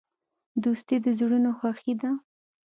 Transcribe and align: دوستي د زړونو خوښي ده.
دوستي 0.63 0.95
د 1.05 1.07
زړونو 1.19 1.49
خوښي 1.59 1.93
ده. 2.01 2.11